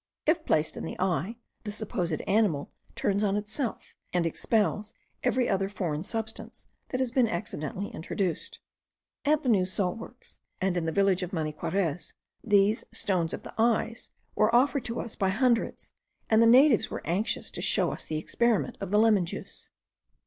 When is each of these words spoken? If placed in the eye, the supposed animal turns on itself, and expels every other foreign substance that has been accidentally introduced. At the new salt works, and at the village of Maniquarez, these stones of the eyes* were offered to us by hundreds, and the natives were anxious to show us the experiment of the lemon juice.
If 0.25 0.45
placed 0.47 0.77
in 0.77 0.83
the 0.83 0.97
eye, 0.99 1.35
the 1.63 1.71
supposed 1.71 2.21
animal 2.21 2.71
turns 2.95 3.23
on 3.23 3.35
itself, 3.37 3.93
and 4.11 4.25
expels 4.25 4.95
every 5.23 5.47
other 5.47 5.69
foreign 5.69 6.01
substance 6.01 6.65
that 6.89 6.99
has 6.99 7.11
been 7.11 7.27
accidentally 7.27 7.89
introduced. 7.89 8.57
At 9.25 9.43
the 9.43 9.49
new 9.49 9.63
salt 9.63 9.99
works, 9.99 10.39
and 10.59 10.75
at 10.75 10.85
the 10.87 10.91
village 10.91 11.21
of 11.21 11.33
Maniquarez, 11.33 12.15
these 12.43 12.83
stones 12.91 13.31
of 13.31 13.43
the 13.43 13.53
eyes* 13.59 14.09
were 14.33 14.55
offered 14.55 14.85
to 14.85 14.99
us 14.99 15.15
by 15.15 15.29
hundreds, 15.29 15.91
and 16.31 16.41
the 16.41 16.47
natives 16.47 16.89
were 16.89 17.05
anxious 17.05 17.51
to 17.51 17.61
show 17.61 17.91
us 17.91 18.03
the 18.05 18.17
experiment 18.17 18.79
of 18.81 18.89
the 18.89 18.97
lemon 18.97 19.27
juice. 19.27 19.69